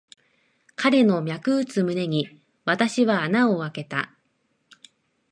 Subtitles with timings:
[0.75, 4.11] 彼の脈打つ胸に、私は穴をあけた。